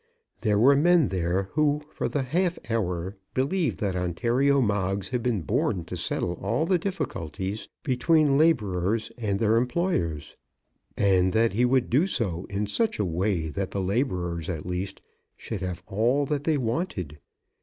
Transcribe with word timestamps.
There 0.39 0.57
were 0.57 0.75
men 0.75 1.09
there 1.09 1.49
who 1.53 1.83
for 1.91 2.09
the 2.09 2.23
half 2.23 2.57
hour 2.71 3.17
believed 3.35 3.77
that 3.81 3.95
Ontario 3.95 4.59
Moggs 4.59 5.09
had 5.09 5.21
been 5.21 5.41
born 5.43 5.85
to 5.85 5.95
settle 5.95 6.33
all 6.41 6.65
the 6.65 6.79
difficulties 6.79 7.67
between 7.83 8.35
labourers 8.35 9.11
and 9.15 9.37
their 9.37 9.57
employers, 9.57 10.35
and 10.97 11.33
that 11.33 11.53
he 11.53 11.65
would 11.65 11.91
do 11.91 12.07
so 12.07 12.47
in 12.49 12.65
such 12.65 12.97
a 12.97 13.05
way 13.05 13.49
that 13.49 13.69
the 13.69 13.79
labourers, 13.79 14.49
at 14.49 14.65
least, 14.65 15.03
should 15.37 15.61
have 15.61 15.83
all 15.85 16.25
that 16.25 16.45
they 16.45 16.57
wanted. 16.57 17.19